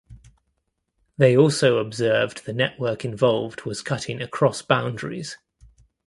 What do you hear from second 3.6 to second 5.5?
was cutting across boundaries.